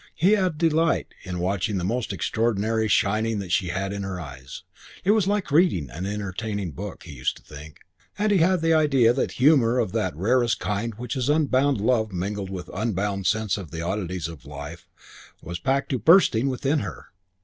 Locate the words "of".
9.77-9.91, 13.59-13.69, 14.27-14.43